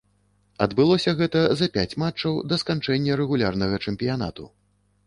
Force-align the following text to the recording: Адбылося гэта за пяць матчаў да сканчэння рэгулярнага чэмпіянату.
Адбылося 0.65 1.13
гэта 1.19 1.43
за 1.59 1.67
пяць 1.75 1.97
матчаў 2.05 2.41
да 2.53 2.61
сканчэння 2.63 3.21
рэгулярнага 3.21 3.75
чэмпіянату. 3.89 4.53